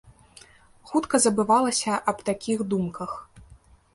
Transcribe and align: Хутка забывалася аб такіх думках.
Хутка 0.91 1.15
забывалася 1.25 1.91
аб 2.11 2.25
такіх 2.29 2.63
думках. 2.75 3.11